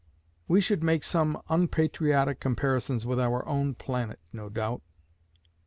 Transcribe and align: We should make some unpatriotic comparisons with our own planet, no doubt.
We 0.47 0.61
should 0.61 0.81
make 0.81 1.03
some 1.03 1.39
unpatriotic 1.47 2.39
comparisons 2.39 3.05
with 3.05 3.19
our 3.19 3.47
own 3.47 3.75
planet, 3.75 4.17
no 4.33 4.49
doubt. 4.49 4.81